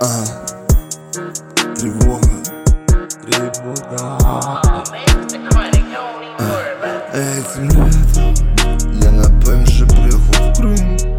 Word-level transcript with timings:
а, 0.00 0.24
тревога. 1.74 2.20
Тревога. 3.22 4.18
А, 4.24 4.82
этим 7.12 7.68
летом 7.68 8.34
я 9.02 9.10
на 9.10 9.24
ПМЖ 9.40 9.84
приехал 9.86 10.52
в 10.52 10.56
Крым. 10.56 11.09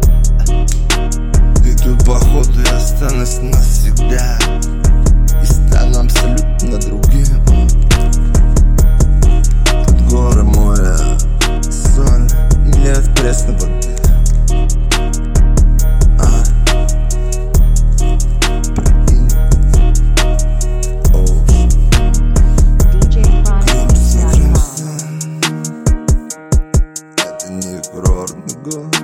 не 27.48 27.80
курортный 27.90 28.62
год 28.62 28.96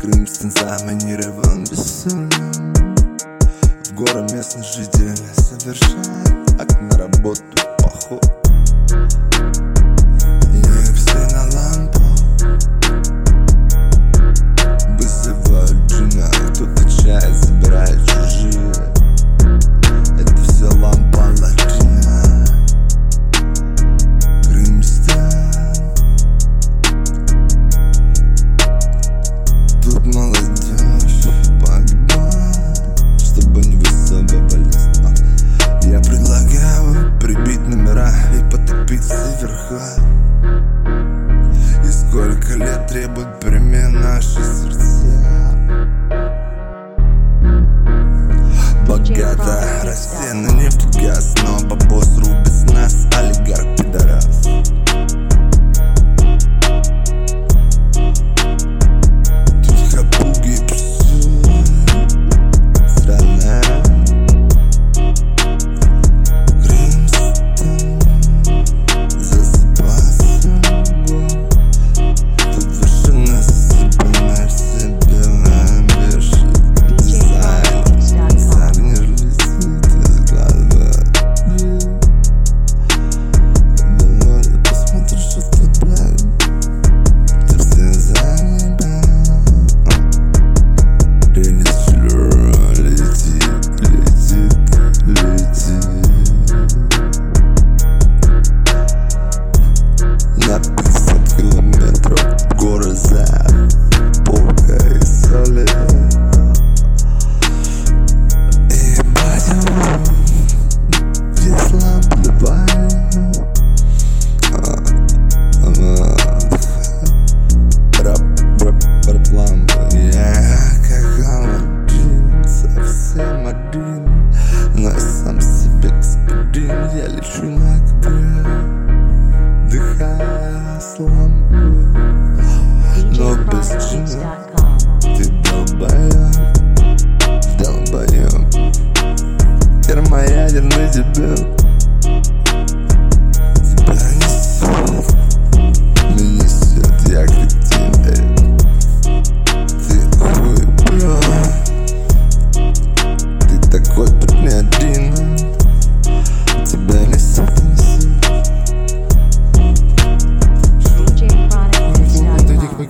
Крым 0.00 0.26
стенцами 0.26 0.94
не 1.04 1.16
ревен 1.16 1.64
бессильным 1.64 2.30
В 3.84 3.94
горы 3.94 4.22
местных 4.32 4.64
жителей 4.64 5.16
совершает 5.34 6.60
акт 6.60 6.80
на 6.80 6.98
работу 6.98 7.42
поход. 7.78 8.39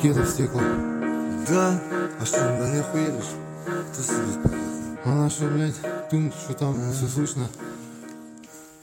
Никита 0.02 0.26
Стекло. 0.26 0.62
Да, 1.46 1.78
а 2.18 2.24
что, 2.24 2.38
да 2.38 2.70
не 2.70 2.78
охуеешь? 2.78 3.36
Ты 3.94 4.02
себе 4.02 4.50
Она 5.04 5.28
что, 5.28 5.46
блядь, 5.48 5.74
думает, 6.10 6.32
что 6.42 6.54
там 6.54 6.74
а. 6.74 6.92
все 6.92 7.06
слышно? 7.06 7.46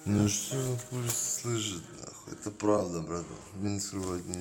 Ну 0.05 0.27
что, 0.27 0.57
пусть 0.91 1.41
слышит, 1.41 1.81
нахуй. 1.99 2.33
Это 2.33 2.51
правда, 2.51 3.01
братан. 3.01 3.25
Блин, 3.55 3.81
не 4.27 4.35